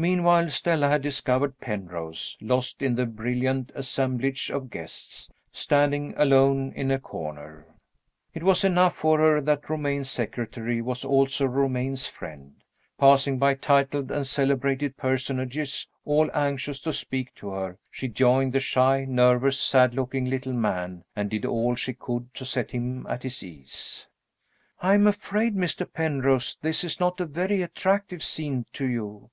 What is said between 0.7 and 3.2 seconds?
had discovered Penrose, lost in the